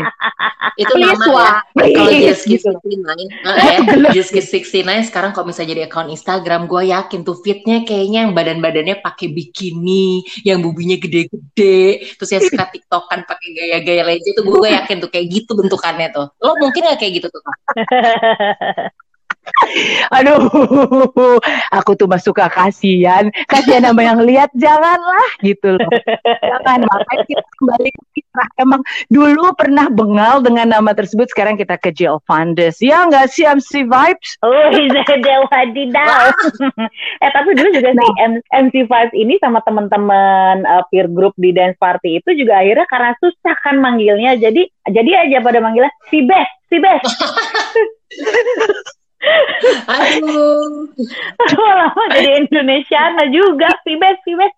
itu 0.76 0.92
Please, 0.92 1.16
nama 1.24 1.24
ya. 1.24 1.52
Kalau 1.72 2.10
Please, 2.12 2.28
Jiski 2.36 2.56
gitu. 2.60 2.70
69, 2.76 3.32
eh, 3.48 3.78
ya, 3.80 4.12
Jiski 4.12 4.42
69 4.44 5.08
sekarang 5.08 5.32
kalau 5.32 5.48
misalnya 5.48 5.72
jadi 5.72 5.84
account 5.88 6.12
Instagram, 6.12 6.68
gue 6.68 6.92
yakin 6.92 7.20
tuh 7.24 7.40
fitnya 7.40 7.88
kayaknya 7.88 8.28
yang 8.28 8.34
badan-badannya 8.36 9.00
pakai 9.00 9.32
bikini, 9.32 10.28
yang 10.44 10.60
bubinya 10.60 11.00
gede-gede, 11.00 12.04
terus 12.20 12.30
yang 12.36 12.44
suka 12.44 12.68
tiktokan 13.16 13.22
pakai 13.24 13.50
gaya-gaya 13.56 14.04
leje 14.04 14.30
itu 14.36 14.42
gue 14.44 14.70
yakin 14.70 14.98
tuh 15.00 15.10
kayak 15.12 15.28
gitu 15.32 15.52
bentukannya 15.56 16.12
tuh. 16.12 16.28
Lo 16.44 16.60
mungkin 16.60 16.84
nggak 16.84 17.00
kayak 17.00 17.14
gitu 17.24 17.28
tuh? 17.32 17.44
Aduh, 20.20 20.52
aku 21.72 21.92
tuh 21.96 22.08
mah 22.08 22.20
suka 22.20 22.52
kasihan, 22.52 23.32
kasihan 23.48 23.88
sama 23.88 24.02
yang 24.04 24.20
lihat, 24.22 24.52
janganlah 24.56 25.30
gitu 25.42 25.80
loh. 25.80 25.90
Jangan, 26.24 26.84
makanya 26.84 27.24
kita 27.28 27.44
kembali 27.60 27.90
ke 27.90 28.04
fitrah. 28.16 28.50
Emang 28.60 28.82
dulu 29.08 29.56
pernah 29.56 29.88
bengal 29.88 30.44
dengan 30.44 30.76
nama 30.76 30.92
tersebut, 30.92 31.32
sekarang 31.32 31.56
kita 31.56 31.80
ke 31.80 31.96
jail 31.96 32.20
fundes. 32.28 32.84
Ya 32.84 33.08
nggak 33.08 33.32
sih 33.32 33.48
MC 33.48 33.88
Vibes? 33.88 34.30
Oh, 34.44 34.72
Dewa 35.26 35.48
wadidaw. 35.50 36.30
eh 37.24 37.32
tapi 37.32 37.50
dulu 37.56 37.70
juga 37.72 37.90
si 37.96 38.08
M- 38.22 38.44
MC5 38.52 39.16
ini 39.16 39.40
sama 39.40 39.64
teman-teman 39.64 40.68
uh, 40.68 40.84
peer 40.92 41.08
group 41.08 41.34
di 41.40 41.56
dance 41.56 41.80
party 41.80 42.20
itu 42.20 42.30
juga 42.36 42.62
akhirnya 42.62 42.86
karena 42.92 43.12
susah 43.18 43.56
kan 43.64 43.80
manggilnya. 43.80 44.36
Jadi 44.38 44.68
jadi 44.92 45.12
aja 45.26 45.38
pada 45.42 45.60
manggilnya 45.64 45.94
si 46.12 46.22
Bes, 46.28 46.50
si 46.70 46.78
Bes. 46.78 47.02
Aduh. 49.90 50.90
Lama 51.56 52.04
jadi 52.14 52.46
Indonesiana 52.46 53.28
juga, 53.30 53.70
si 53.84 53.98
Bes, 53.98 54.18
si 54.26 54.34
Bes. 54.38 54.54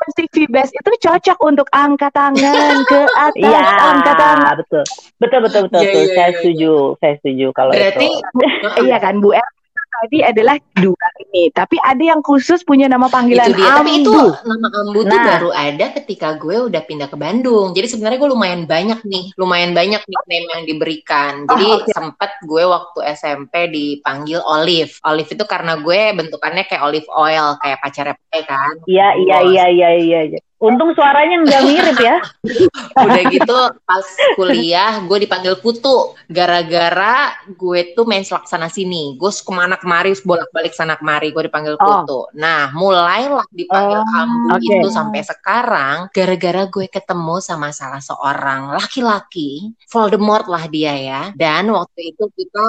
MC 0.00 0.18
Vibes 0.32 0.70
itu 0.72 0.90
cocok 1.04 1.38
untuk 1.44 1.68
angkat 1.74 2.08
tangan 2.16 2.76
ke 2.88 3.00
atas, 3.18 3.36
Iya, 3.36 3.62
angkat 3.92 4.16
tangan. 4.16 4.54
betul. 4.56 4.84
Betul, 5.20 5.38
betul, 5.44 5.60
betul. 5.68 5.80
Iya, 5.80 5.90
betul. 5.90 6.00
iya, 6.00 6.14
saya 6.16 6.28
iya, 6.30 6.36
setuju, 6.40 6.72
saya 6.96 7.14
setuju 7.20 7.46
kalau 7.52 7.72
Berarti 7.76 8.06
itu. 8.08 8.80
Iya 8.88 8.96
kan, 9.02 9.14
Bu 9.20 9.30
Er? 9.36 9.48
Tadi 9.90 10.22
adalah 10.22 10.54
dua 10.78 11.06
ini, 11.18 11.50
tapi 11.50 11.74
ada 11.82 11.98
yang 11.98 12.22
khusus 12.22 12.62
punya 12.62 12.86
nama 12.86 13.10
panggilan 13.10 13.50
itu 13.50 13.58
dia. 13.58 13.74
Tapi 13.74 13.90
itu 14.00 14.14
Ambu. 14.14 14.46
nama 14.46 14.68
Ambu 14.70 15.00
tuh 15.02 15.18
Nah. 15.18 15.26
baru 15.34 15.50
ada 15.50 15.86
ketika 15.98 16.38
gue 16.38 16.56
udah 16.70 16.82
pindah 16.86 17.08
ke 17.10 17.18
Bandung. 17.18 17.74
Jadi 17.74 17.86
sebenarnya 17.90 18.18
gue 18.22 18.30
lumayan 18.30 18.62
banyak 18.70 19.02
nih, 19.02 19.34
lumayan 19.34 19.74
banyak 19.74 19.98
nickname 20.06 20.46
yang 20.46 20.62
diberikan. 20.64 21.32
Jadi 21.50 21.66
Oh, 21.66 21.82
oke. 21.82 21.90
sempet 21.90 22.30
gue 22.46 22.64
waktu 22.64 22.98
SMP 23.12 23.66
dipanggil 23.66 24.38
Olive. 24.40 24.94
Olive 25.02 25.30
itu 25.34 25.44
karena 25.44 25.74
gue 25.82 26.00
bentukannya 26.14 26.64
kayak 26.64 26.82
olive 26.86 27.10
oil, 27.10 27.58
kayak 27.58 27.78
pacarnya 27.82 28.14
Pai 28.30 28.42
kan. 28.46 28.74
Iya, 28.86 29.08
iya, 29.18 29.38
iya, 29.42 29.64
iya, 29.68 30.20
iya. 30.30 30.40
Untung 30.60 30.92
suaranya 30.92 31.40
nggak 31.40 31.62
mirip 31.64 31.96
ya. 31.96 32.16
Udah 33.08 33.22
gitu 33.32 33.56
pas 33.88 34.04
kuliah 34.36 35.00
gue 35.08 35.24
dipanggil 35.24 35.56
Putu 35.56 36.12
gara-gara 36.28 37.32
gue 37.48 37.96
tuh 37.96 38.04
main 38.04 38.20
selak 38.20 38.44
sana 38.44 38.68
sini. 38.68 39.16
Gue 39.16 39.32
ke 39.32 39.52
mana 39.56 39.80
kemari 39.80 40.12
bolak-balik 40.20 40.76
sana 40.76 41.00
kemari 41.00 41.32
gue 41.32 41.48
dipanggil 41.48 41.74
Oh. 41.80 42.04
Putu. 42.04 42.20
Nah 42.36 42.68
mulailah 42.76 43.48
dipanggil 43.48 44.04
Oh, 44.04 44.16
Ambu 44.20 44.60
oke. 44.60 44.68
itu 44.68 44.88
sampai 44.92 45.24
sekarang 45.24 45.96
gara-gara 46.12 46.68
gue 46.68 46.86
ketemu 46.92 47.36
sama 47.40 47.72
salah 47.72 48.04
seorang 48.04 48.76
laki-laki 48.76 49.72
Voldemort 49.88 50.44
lah 50.44 50.68
dia 50.68 50.92
ya. 50.92 51.22
Dan 51.32 51.72
waktu 51.72 52.12
itu 52.12 52.28
kita 52.36 52.62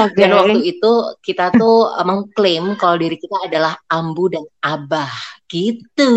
Oke. 0.00 0.16
dan 0.16 0.32
waktu 0.32 0.64
itu 0.64 0.92
kita 1.20 1.52
tuh 1.52 1.92
mengklaim 2.08 2.72
kalau 2.80 2.96
diri 2.96 3.20
kita 3.20 3.36
adalah 3.44 3.76
Ambu 3.92 4.32
dan 4.32 4.48
Abah 4.64 5.12
gitu. 5.48 6.10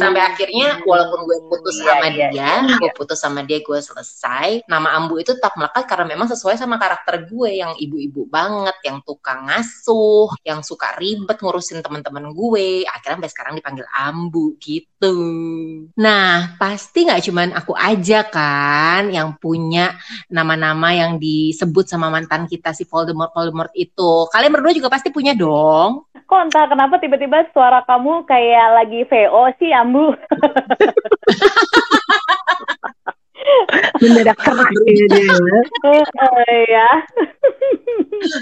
sampai 0.00 0.29
akhirnya 0.40 0.80
walaupun 0.88 1.28
gue 1.28 1.38
putus 1.52 1.76
Iya, 1.76 1.92
sama 1.92 2.06
iya, 2.08 2.28
dia, 2.32 2.52
gue 2.80 2.90
putus 2.96 3.18
sama 3.20 3.40
dia, 3.44 3.60
gue 3.60 3.76
selesai. 3.76 4.64
Nama 4.64 4.88
Ambu 4.96 5.20
itu 5.20 5.36
tetap 5.36 5.52
melekat 5.60 5.84
karena 5.84 6.16
memang 6.16 6.32
sesuai 6.32 6.56
sama 6.56 6.80
karakter 6.80 7.28
gue 7.28 7.60
yang 7.60 7.76
ibu-ibu 7.76 8.24
banget, 8.24 8.72
yang 8.88 9.04
tukang 9.04 9.52
ngasuh, 9.52 10.32
yang 10.48 10.64
suka 10.64 10.96
ribet 10.96 11.36
ngurusin 11.44 11.84
teman-teman 11.84 12.32
gue. 12.32 12.88
Akhirnya 12.88 13.20
sampai 13.20 13.32
sekarang 13.36 13.54
dipanggil 13.60 13.84
Ambu 13.92 14.56
gitu. 14.56 15.16
Nah, 16.00 16.56
pasti 16.56 17.04
nggak 17.04 17.20
cuman 17.28 17.48
aku 17.52 17.76
aja 17.76 18.24
kan 18.24 19.12
yang 19.12 19.36
punya 19.36 20.00
nama-nama 20.32 20.96
yang 20.96 21.20
disebut 21.20 21.84
sama 21.84 22.08
mantan 22.08 22.48
kita 22.48 22.72
si 22.72 22.88
Voldemort 22.88 23.36
Voldemort 23.36 23.72
itu. 23.76 24.24
Kalian 24.32 24.52
berdua 24.56 24.72
juga 24.72 24.88
pasti 24.88 25.12
punya 25.12 25.36
dong. 25.36 26.08
Kok 26.30 26.46
entah 26.46 26.70
kenapa 26.70 27.02
tiba-tiba 27.02 27.42
suara 27.50 27.82
kamu 27.82 28.22
kayak 28.22 28.66
lagi 28.78 29.02
VO 29.10 29.50
sih, 29.58 29.74
Ambu. 29.74 30.14
Mendadak 33.98 34.38
keras 34.38 34.70
ya 34.86 35.06
dia. 35.10 35.26
Ya. 36.70 36.88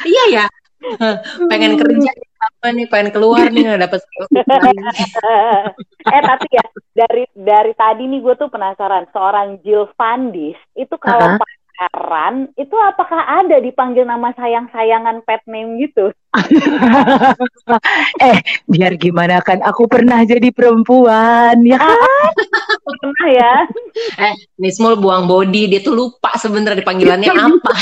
Iya 0.04 0.24
ya. 0.36 0.46
pengen 1.50 1.74
kerja 1.74 2.12
apa 2.38 2.70
nih 2.70 2.86
pengen 2.86 3.10
keluar 3.10 3.50
nih 3.50 3.66
nggak 3.66 3.82
dapet 3.90 3.98
eh 6.14 6.22
tapi 6.22 6.46
ya 6.54 6.64
dari 6.94 7.26
dari 7.34 7.72
tadi 7.74 8.06
nih 8.06 8.22
gue 8.22 8.34
tuh 8.38 8.46
penasaran 8.46 9.10
seorang 9.10 9.58
Jill 9.66 9.90
Vandis 9.98 10.54
itu 10.78 10.94
kalau 11.02 11.34
Uh-huh. 11.34 11.57
Pacaran 11.78 12.50
itu 12.58 12.74
apakah 12.74 13.22
ada 13.22 13.62
dipanggil 13.62 14.02
nama 14.02 14.34
sayang-sayangan 14.34 15.22
pet 15.22 15.46
name 15.46 15.78
gitu? 15.78 16.10
eh, 18.26 18.38
biar 18.66 18.98
gimana 18.98 19.38
kan 19.38 19.62
aku 19.62 19.86
pernah 19.86 20.26
jadi 20.26 20.50
perempuan 20.50 21.62
ya 21.62 21.78
kan? 21.78 22.32
Pernah 22.88 23.28
ya? 23.28 23.54
Nismul 24.62 24.98
buang 24.98 25.28
body 25.28 25.70
dia 25.70 25.80
tuh 25.84 25.94
lupa 25.94 26.32
sebenarnya 26.40 26.82
panggilannya 26.82 27.30
apa. 27.46 27.74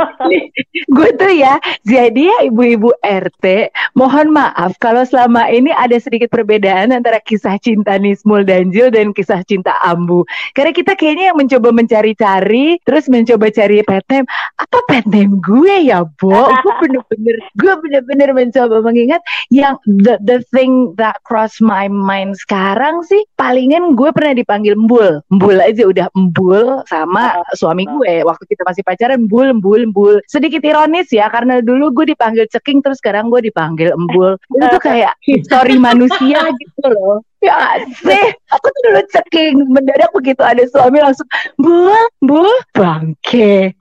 Gue 0.96 1.10
tuh 1.18 1.32
ya 1.34 1.58
jadi 1.82 2.30
ya 2.30 2.38
ibu-ibu 2.46 2.94
RT 3.02 3.74
mohon 3.98 4.30
maaf 4.30 4.78
kalau 4.78 5.02
selama 5.02 5.50
ini 5.50 5.74
ada 5.74 5.98
sedikit 5.98 6.30
perbedaan 6.30 6.94
antara 6.94 7.18
kisah 7.20 7.58
cinta 7.58 7.98
Nismul 7.98 8.46
dan 8.46 8.70
Jil 8.70 8.94
dan 8.94 9.10
kisah 9.10 9.42
cinta 9.44 9.74
Ambu. 9.82 10.24
Karena 10.54 10.70
kita 10.70 10.94
kayaknya 10.94 11.34
yang 11.34 11.38
mencoba 11.38 11.68
mencari-cari 11.74 12.78
terus 12.86 13.10
mencoba 13.10 13.50
cari 13.50 13.82
pet 13.82 14.06
name 14.08 14.26
apa 14.56 14.78
pet 14.86 15.04
name 15.10 15.42
gue 15.42 15.90
ya 15.90 16.06
Bo? 16.06 16.48
Gue 16.48 16.74
bener-bener 16.86 17.36
gue 17.58 17.74
bener-bener 17.82 18.30
mencoba 18.32 18.76
mengingat 18.80 19.20
yang 19.50 19.76
the, 19.84 20.16
the 20.22 20.40
thing 20.54 20.94
that 20.96 21.18
cross 21.26 21.58
my 21.58 21.90
mind 21.90 22.38
sekarang 22.38 23.02
sih 23.04 23.20
palingan 23.34 23.98
gue 23.98 24.10
pernah 24.20 24.36
dipanggil 24.36 24.76
Mbul. 24.76 25.24
Mbul 25.32 25.56
aja 25.64 25.88
udah 25.88 26.06
Mbul 26.12 26.84
sama 26.84 27.40
suami 27.56 27.88
gue. 27.88 28.20
Waktu 28.20 28.44
kita 28.44 28.68
masih 28.68 28.84
pacaran 28.84 29.24
Mbul 29.24 29.56
Mbul 29.64 29.88
Mbul. 29.88 30.20
Sedikit 30.28 30.60
ironis 30.60 31.08
ya 31.08 31.32
karena 31.32 31.64
dulu 31.64 31.88
gue 31.96 32.12
dipanggil 32.12 32.44
ceking 32.52 32.84
terus 32.84 33.00
sekarang 33.00 33.32
gue 33.32 33.40
dipanggil 33.40 33.96
Embul 33.96 34.36
itu 34.60 34.66
tuh 34.76 34.82
kayak 34.84 35.16
histori 35.24 35.80
manusia 35.80 36.52
gitu 36.52 36.84
loh 36.92 37.24
ya 37.40 37.80
sih. 38.04 38.26
Aku 38.52 38.66
tuh 38.68 38.80
dulu 38.90 39.00
ceking 39.12 39.54
mendadak 39.72 40.10
begitu 40.12 40.42
ada 40.44 40.62
suami 40.68 41.00
langsung 41.00 41.26
Mbul 41.56 41.96
Mbul 42.24 42.50
bangke 42.76 43.72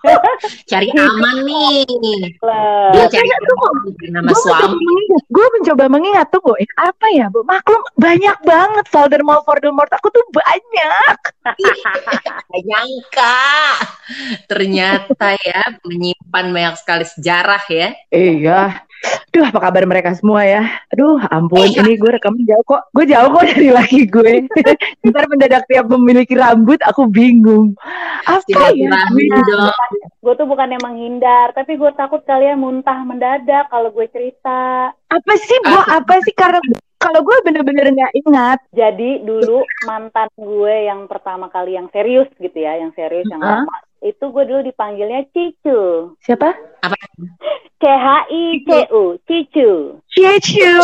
cari 0.66 0.90
aman 0.96 1.36
nih. 1.44 2.40
Lah. 2.44 2.92
dia 2.96 3.06
cari 3.12 3.28
dengan 3.28 4.22
nama 4.24 4.32
gue 4.32 4.38
mencoba 4.38 4.66
suami. 4.66 4.78
mengingat, 4.80 5.24
gue 5.28 5.48
mencoba 5.60 5.84
mengingat 5.92 6.28
tuh 6.32 6.42
gue 6.44 6.56
apa 6.80 7.06
ya 7.14 7.26
bu? 7.28 7.44
Maklum 7.44 7.82
banyak 8.00 8.38
banget 8.46 8.86
Voldemort 8.90 9.44
Voldemort 9.44 9.92
aku 9.92 10.08
tuh 10.14 10.26
banyak. 10.32 11.18
Nyangka. 12.70 13.44
Ternyata 14.50 15.38
ya 15.42 15.62
menyimpan 15.86 16.46
banyak 16.54 16.76
sekali 16.80 17.06
sejarah 17.06 17.64
ya. 17.70 17.90
Iya 18.10 18.89
Duh, 19.30 19.46
apa 19.46 19.60
kabar 19.62 19.84
mereka 19.88 20.12
semua 20.18 20.44
ya? 20.44 20.68
Aduh, 20.92 21.22
ampun, 21.32 21.70
ini 21.70 21.96
gue 21.96 22.12
rekam 22.12 22.36
jauh 22.44 22.66
kok. 22.68 22.92
Gue 22.92 23.06
jauh 23.08 23.30
kok 23.32 23.46
dari 23.48 23.70
laki 23.72 24.10
gue. 24.10 24.34
Ntar 25.08 25.24
mendadak 25.32 25.64
tiap 25.72 25.88
memiliki 25.88 26.36
rambut, 26.36 26.82
aku 26.84 27.08
bingung. 27.08 27.78
Apa 28.28 28.76
ya? 28.76 28.92
Gue 30.20 30.34
tuh 30.36 30.48
bukannya 30.50 30.82
menghindar, 30.84 31.56
tapi 31.56 31.80
gue 31.80 31.92
takut 31.96 32.20
kalian 32.28 32.60
muntah 32.60 33.00
mendadak 33.08 33.72
kalau 33.72 33.88
gue 33.94 34.10
cerita. 34.12 34.92
Apa 34.92 35.34
sih, 35.40 35.58
Bu? 35.64 35.78
Apa 36.04 36.20
sih? 36.26 36.36
Karena 36.36 36.60
kalau 37.00 37.24
gue 37.24 37.38
bener-bener 37.48 37.96
nggak 37.96 38.14
ingat. 38.28 38.60
Jadi 38.76 39.24
dulu 39.24 39.64
mantan 39.88 40.28
gue 40.36 40.76
yang 40.92 41.08
pertama 41.08 41.48
kali 41.48 41.80
yang 41.80 41.88
serius 41.96 42.28
gitu 42.36 42.60
ya, 42.60 42.76
yang 42.76 42.92
serius 42.92 43.26
yang 43.32 43.40
lama. 43.40 43.72
Itu 44.00 44.32
gue 44.32 44.44
dulu 44.48 44.62
dipanggilnya 44.64 45.28
Cicu. 45.36 46.14
Siapa? 46.24 46.56
C 47.80 47.84
H 47.88 48.08
I 48.32 48.44
C 48.64 48.70
U, 48.96 49.20
Cicu. 49.28 50.00
Cicu. 50.12 50.72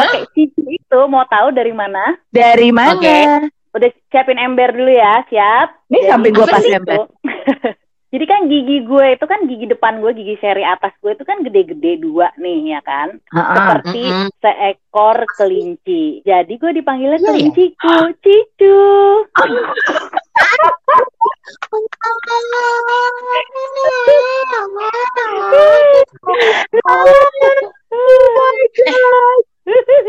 Oke, 0.00 0.18
Cicu 0.36 0.62
itu 0.68 0.98
mau 1.08 1.24
tahu 1.28 1.52
dari 1.52 1.72
mana? 1.72 2.16
dari 2.28 2.68
mana? 2.72 2.96
Oke. 2.96 3.48
Udah 3.74 3.90
siapin 4.12 4.38
ember 4.38 4.70
dulu 4.70 4.92
ya, 4.92 5.26
siap? 5.26 5.82
Ini 5.90 6.06
sampai 6.06 6.30
gue 6.30 6.44
apa 6.46 6.52
pas 6.56 6.64
ember. 6.64 7.00
Jadi 8.14 8.30
kan 8.30 8.46
gigi 8.46 8.86
gue 8.86 9.06
itu 9.18 9.26
kan 9.26 9.42
gigi 9.50 9.66
depan 9.66 9.98
gue, 9.98 10.14
gigi 10.14 10.38
seri 10.38 10.62
atas 10.62 10.94
gue 11.02 11.18
itu 11.18 11.26
kan 11.26 11.42
gede-gede 11.42 11.98
dua 11.98 12.30
nih 12.38 12.78
ya 12.78 12.80
kan, 12.86 13.18
uh 13.18 13.38
-uh, 13.42 13.50
seperti 13.58 14.06
uh 14.06 14.14
-uh. 14.22 14.28
seekor 14.38 15.18
kelinci. 15.34 16.22
Jadi 16.22 16.54
gue 16.54 16.70
dipanggilnya 16.78 17.18
iya. 17.18 17.26
yeah, 17.26 17.34
kelinciku, 17.34 17.90
yeah. 17.90 18.14
cicu. 18.22 18.78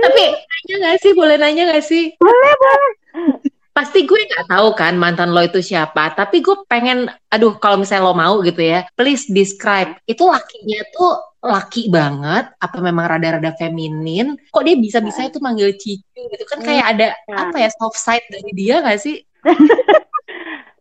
Tapi 0.06 0.26
nanya 0.30 0.76
gak 0.78 0.98
sih? 1.02 1.12
Boleh 1.18 1.42
nanya 1.42 1.64
gak 1.74 1.84
sih? 1.90 2.14
Boleh, 2.22 2.54
boleh. 2.62 2.94
Pasti 3.76 4.08
gue 4.08 4.16
nggak 4.16 4.48
tahu 4.48 4.72
kan 4.72 4.96
mantan 4.96 5.36
lo 5.36 5.44
itu 5.44 5.60
siapa, 5.60 6.16
tapi 6.16 6.40
gue 6.40 6.64
pengen, 6.72 7.12
aduh 7.28 7.60
kalau 7.60 7.76
misalnya 7.76 8.08
lo 8.08 8.16
mau 8.16 8.40
gitu 8.40 8.64
ya, 8.64 8.88
please 8.96 9.28
describe. 9.28 10.00
Itu 10.08 10.32
lakinya 10.32 10.80
tuh 10.96 11.12
laki 11.44 11.92
banget, 11.92 12.56
apa 12.56 12.78
memang 12.80 13.04
rada-rada 13.04 13.52
feminin? 13.60 14.40
Kok 14.56 14.64
dia 14.64 14.80
bisa-bisa 14.80 15.28
itu 15.28 15.44
manggil 15.44 15.76
cicu 15.76 16.22
gitu 16.32 16.44
kan 16.48 16.64
kayak 16.64 16.86
ada 16.96 17.08
Nah. 17.28 17.52
apa 17.52 17.68
ya 17.68 17.70
soft 17.76 18.00
side 18.00 18.24
dari 18.32 18.52
dia 18.56 18.80
gak 18.80 18.96
sih? 18.96 19.20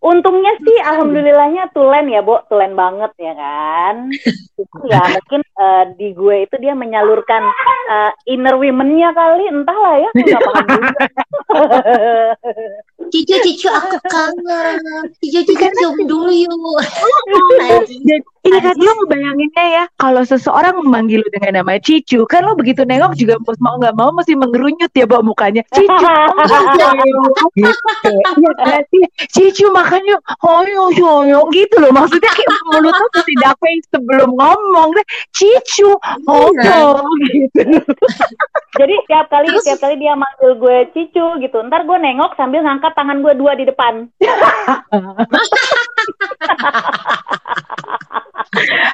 Untungnya 0.04 0.52
sih 0.60 0.76
alhamdulillahnya 0.84 1.72
tulen 1.72 2.12
ya, 2.12 2.20
Bo. 2.20 2.44
Tulen 2.52 2.76
banget 2.76 3.08
ya 3.16 3.32
kan. 3.32 4.12
ya 4.92 5.00
mungkin 5.00 5.40
eh, 5.40 5.84
di 5.96 6.12
gue 6.12 6.44
itu 6.44 6.56
dia 6.60 6.76
menyalurkan 6.76 7.40
eh, 7.88 8.12
inner 8.28 8.60
women-nya 8.60 9.16
kali, 9.16 9.48
entahlah 9.48 9.96
ya. 10.04 10.10
Aku 10.12 10.20
nggak 10.20 10.42
paham 10.44 10.66
juga. 10.68 11.04
Cicu, 13.12 13.36
cicu 13.40 13.68
aku 13.72 13.96
kangen. 14.12 14.76
Cicu, 15.24 15.40
cicu 15.48 15.88
dulu 16.04 16.28
yuk. 16.28 16.80
Dan 18.08 18.20
ini 18.44 18.60
kan 18.60 18.76
lo 18.76 18.92
ngebayanginnya 18.92 19.64
ya, 19.72 19.84
kalau 19.96 20.20
seseorang 20.20 20.76
memanggil 20.84 21.24
lu 21.24 21.28
dengan 21.32 21.64
nama 21.64 21.80
Cicu, 21.80 22.28
kan 22.28 22.44
lo 22.44 22.52
begitu 22.52 22.84
nengok 22.84 23.16
juga 23.16 23.40
mau 23.60 23.80
nggak 23.80 23.96
mau 23.96 24.12
mesti 24.12 24.36
mengerunyut 24.36 24.92
ya 24.92 25.08
bawa 25.08 25.24
mukanya. 25.24 25.64
Cicu, 25.72 25.88
gitu. 27.56 27.56
Iya? 27.56 27.72
Cicu 29.32 29.72
makan 29.72 30.04
yuk, 30.04 30.20
hoyo 30.44 30.92
hoyo 30.92 31.48
gitu 31.56 31.80
loh. 31.80 31.88
Maksudnya 31.96 32.28
kayak 32.36 32.52
mulut 32.68 32.92
lo 32.92 33.06
mesti 33.16 33.32
dapet 33.40 33.80
sebelum 33.88 34.36
ngomong 34.36 34.92
deh. 34.92 35.06
Cicu, 35.32 35.96
hoyo 36.28 37.00
gitu. 37.32 37.80
Jadi 38.74 38.94
tiap 39.08 39.30
kali 39.32 39.48
Terus- 39.48 39.64
tiap 39.64 39.80
kali 39.80 39.96
dia 39.96 40.12
manggil 40.18 40.52
gue 40.58 40.78
cicu 40.92 41.38
gitu, 41.40 41.58
ntar 41.70 41.86
gue 41.88 41.96
nengok 41.96 42.36
sambil 42.36 42.60
ngangkat 42.60 42.92
tangan 42.92 43.24
gue 43.24 43.32
dua 43.38 43.56
di 43.56 43.64
depan. 43.64 44.04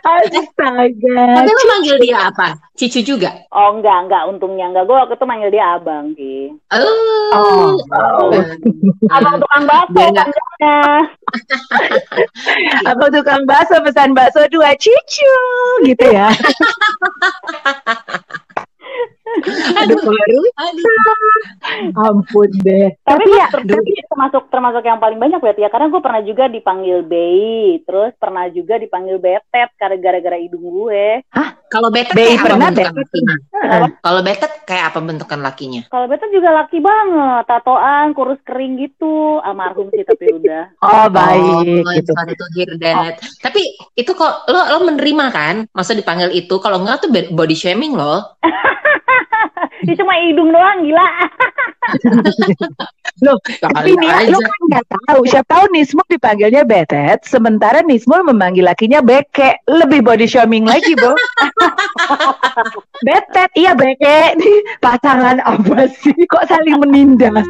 Astaga. 0.05 1.25
Tapi 1.37 1.51
lo 1.53 1.63
manggil 1.69 1.97
dia 2.01 2.19
apa? 2.33 2.57
Cicu 2.77 3.05
juga? 3.05 3.45
Oh 3.53 3.77
enggak 3.77 4.09
enggak, 4.09 4.25
untungnya 4.31 4.73
enggak. 4.73 4.89
Gue 4.89 4.97
waktu 4.97 5.15
itu 5.17 5.27
manggil 5.29 5.51
dia 5.53 5.77
abang 5.77 6.17
Ki. 6.17 6.49
Oh. 6.73 7.77
Oh. 7.93 8.33
Abang 9.13 9.37
tukang 9.43 9.65
bakso 9.69 9.93
panjangnya. 9.93 10.81
Apa 12.89 13.05
tukang 13.15 13.43
bakso 13.45 13.77
pesan 13.85 14.17
bakso 14.17 14.49
dua 14.49 14.73
cicu 14.81 15.37
gitu 15.85 16.07
ya. 16.09 16.33
Aduh 19.85 19.99
baru 20.01 20.41
Aduh. 20.57 20.97
ampun 21.97 22.51
deh. 22.65 22.93
Tapi, 23.05 23.25
Tapi 23.25 23.39
ya, 23.39 23.47
tapi 23.51 23.93
termasuk 24.09 24.43
termasuk 24.53 24.83
yang 24.85 25.01
paling 25.01 25.19
banyak 25.19 25.41
berarti 25.41 25.65
ya 25.65 25.71
karena 25.73 25.89
gue 25.89 26.03
pernah 26.03 26.23
juga 26.25 26.45
dipanggil 26.51 26.99
Bei, 27.07 27.81
terus 27.85 28.13
pernah 28.19 28.47
juga 28.53 28.77
dipanggil 28.77 29.17
Betet 29.17 29.71
karena 29.79 29.97
gara-gara 29.97 30.37
hidung 30.37 30.65
gue. 30.65 31.25
Kalau 31.71 31.89
betet 31.95 32.19
Bei 32.19 32.35
kayak 32.35 32.43
apa 32.43 32.47
pernah, 32.51 32.59
bentukan 32.59 32.75
betet 32.75 32.99
lakinya? 32.99 33.37
Kenapa? 33.61 33.97
Kalau 34.03 34.21
betet 34.27 34.53
kayak 34.67 34.85
apa 34.91 34.99
bentukan 34.99 35.41
lakinya? 35.41 35.83
Kalau 35.87 36.07
Betet 36.11 36.31
juga 36.35 36.49
laki 36.51 36.79
banget, 36.83 37.43
tatoan, 37.47 38.07
kurus 38.15 38.41
kering 38.43 38.75
gitu, 38.83 39.39
almarhum 39.47 39.87
sih 39.95 40.03
tapi 40.03 40.25
udah. 40.35 40.63
oh 40.83 41.07
baik 41.07 41.87
oh, 41.87 41.93
gitu. 41.95 42.11
sorry 42.11 42.35
to 42.35 42.47
hear 42.59 42.71
that. 42.83 43.23
Tapi 43.39 43.63
itu 43.95 44.11
kok 44.15 44.51
lo 44.51 44.61
lo 44.75 44.79
menerima 44.87 45.25
kan? 45.31 45.57
Masa 45.71 45.95
dipanggil 45.95 46.35
itu? 46.35 46.59
Kalau 46.59 46.83
enggak 46.83 47.07
tuh 47.07 47.11
body 47.31 47.55
shaming 47.55 47.95
loh. 47.95 48.35
Ini 49.81 49.93
cuma 49.97 50.13
hidung 50.21 50.53
doang 50.53 50.85
gila. 50.85 51.09
Loh, 53.25 53.37
tapi 53.61 53.93
nih 53.97 54.33
lo 54.33 54.39
kan 54.41 54.61
nggak 54.73 54.87
tahu. 54.89 55.21
Siapa 55.29 55.49
tahu 55.51 55.65
Nismul 55.77 56.07
dipanggilnya 56.09 56.65
Betet, 56.65 57.21
sementara 57.29 57.85
Nismul 57.85 58.25
memanggil 58.25 58.65
lakinya 58.65 59.05
Beke. 59.05 59.61
Lebih 59.69 60.01
body 60.01 60.25
shaming 60.25 60.65
lagi, 60.65 60.97
Bo. 60.97 61.13
Betet, 63.07 63.51
iya 63.57 63.77
Beke. 63.77 64.41
Nih, 64.41 64.57
pasangan 64.81 65.41
apa 65.45 65.89
sih? 65.91 66.17
Kok 66.17 66.45
saling 66.49 66.81
menindas? 66.81 67.45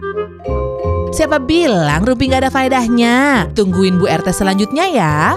Siapa 1.11 1.43
bilang 1.43 2.07
Rumpi 2.07 2.31
nggak 2.31 2.47
ada 2.47 2.55
faedahnya? 2.55 3.47
Tungguin 3.55 3.99
Bu 3.99 4.07
RT 4.07 4.31
selanjutnya 4.31 4.87
ya. 4.91 5.35